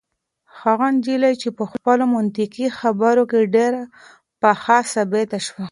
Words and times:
هغه 0.61 0.85
نجلۍ 0.95 1.33
په 1.57 1.63
خپلو 1.71 2.03
منطقي 2.15 2.67
خبرو 2.79 3.23
کې 3.31 3.51
ډېره 3.55 3.81
پخه 4.41 4.77
ثابته 4.93 5.39
شوه. 5.47 5.65